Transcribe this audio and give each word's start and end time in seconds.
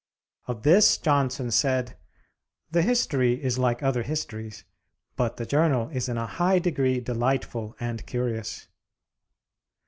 Of 0.47 0.63
this 0.63 0.97
Johnson 0.97 1.51
said, 1.51 1.95
"The 2.71 2.81
history 2.81 3.33
is 3.35 3.59
like 3.59 3.83
other 3.83 4.01
histories, 4.01 4.63
but 5.15 5.37
the 5.37 5.45
journal 5.45 5.89
is 5.89 6.09
in 6.09 6.17
a 6.17 6.25
high 6.25 6.57
degree 6.57 6.99
delightful 6.99 7.75
and 7.79 8.03
curious." 8.07 8.67